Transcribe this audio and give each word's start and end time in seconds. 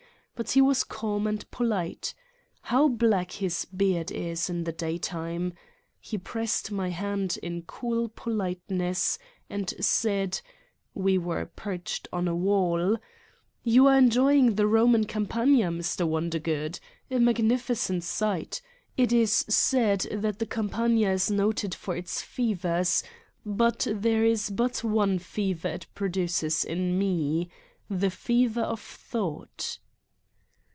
But 0.33 0.53
he 0.53 0.61
was 0.61 0.83
calm 0.83 1.27
and 1.27 1.45
polite. 1.51 2.15
How 2.61 2.87
black 2.87 3.33
his 3.33 3.65
beard 3.65 4.09
is 4.09 4.49
in 4.49 4.63
the 4.63 4.71
day 4.71 4.97
time! 4.97 5.53
He 5.99 6.17
pressed 6.17 6.71
my 6.71 6.89
hand 6.89 7.37
in 7.43 7.61
cold 7.67 8.15
politeness 8.15 9.19
and 9.51 9.71
said: 9.79 10.41
(we 10.95 11.19
were 11.19 11.45
perched 11.45 12.07
on 12.11 12.27
a 12.27 12.35
wall.) 12.35 12.97
"You 13.63 13.85
are 13.85 13.99
enjoying 13.99 14.55
the 14.55 14.65
Roman 14.65 15.03
Campagna, 15.03 15.69
Mr. 15.69 16.07
Wondergood? 16.07 16.79
A 17.11 17.19
magnificent 17.19 18.03
sight! 18.03 18.63
It 18.97 19.11
is 19.13 19.45
said 19.47 20.07
that 20.11 20.39
the 20.39 20.47
Campagna 20.47 21.11
is 21.11 21.29
noted 21.29 21.75
for 21.75 21.95
its 21.95 22.19
fevers, 22.23 23.03
but 23.45 23.85
there 23.91 24.25
is 24.25 24.49
but 24.49 24.83
one 24.83 25.19
fever 25.19 25.67
it 25.67 25.85
produces 25.93 26.65
in 26.65 26.97
me 26.97 27.51
the 27.91 28.09
fever 28.09 28.61
of 28.63 28.79
thought 28.81 29.77